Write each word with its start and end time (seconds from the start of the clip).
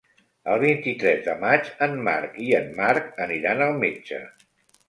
El 0.53 0.61
vint-i-tres 0.63 1.19
de 1.27 1.35
maig 1.43 1.69
en 1.87 1.93
Marc 2.09 2.39
i 2.47 2.49
en 2.63 2.73
Marc 2.81 3.13
aniran 3.27 3.63
al 3.67 3.79
metge. 3.85 4.27